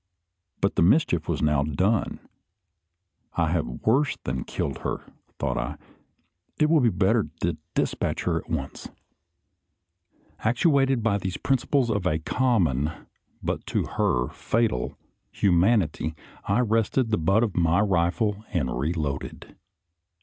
But 0.61 0.77
the 0.77 0.81
mischief 0.81 1.29
was 1.29 1.43
now 1.43 1.61
done. 1.61 2.21
"I 3.33 3.51
have 3.51 3.67
worse 3.85 4.17
than 4.23 4.45
killed 4.45 4.79
her," 4.79 5.05
thought 5.37 5.59
I; 5.59 5.77
"it 6.57 6.71
will 6.71 6.79
be 6.79 6.89
better 6.89 7.29
to 7.41 7.57
despatch 7.75 8.23
her 8.23 8.37
at 8.39 8.49
once." 8.49 8.89
Actuated 10.39 11.03
by 11.03 11.19
these 11.19 11.37
principles 11.37 11.91
of 11.91 12.07
a 12.07 12.17
common, 12.17 12.91
but 13.43 13.63
to 13.67 13.83
her 13.85 14.29
fatal, 14.29 14.97
humanity, 15.31 16.15
I 16.45 16.61
rested 16.61 17.11
the 17.11 17.19
butt 17.19 17.43
of 17.43 17.55
my 17.55 17.79
rifle 17.81 18.43
and 18.51 18.75
reloaded. 18.75 19.55